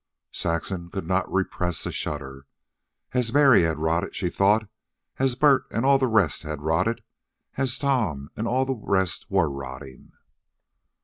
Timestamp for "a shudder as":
1.85-3.31